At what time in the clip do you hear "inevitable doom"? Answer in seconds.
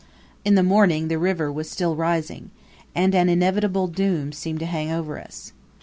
3.29-4.31